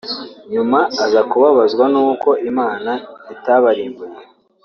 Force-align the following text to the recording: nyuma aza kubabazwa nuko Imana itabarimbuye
nyuma 0.53 0.79
aza 1.05 1.21
kubabazwa 1.29 1.83
nuko 1.93 2.29
Imana 2.49 2.91
itabarimbuye 3.33 4.17